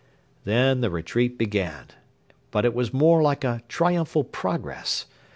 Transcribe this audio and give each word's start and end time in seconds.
Then 0.45 0.81
the 0.81 0.89
retreat 0.89 1.37
began; 1.37 1.89
but 2.49 2.65
it 2.65 2.73
was 2.73 2.91
more 2.91 3.21
like 3.21 3.43
a 3.43 3.61
triumphal 3.67 4.23
progress. 4.23 5.05